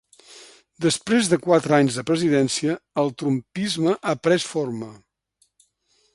Després 0.85 1.29
de 1.33 1.37
quatre 1.43 1.75
anys 1.77 1.99
de 1.99 2.05
presidència, 2.11 2.79
el 3.03 3.13
‘Trumpisme’ 3.23 3.95
ha 4.13 4.19
pres 4.25 4.49
forma. 4.55 4.91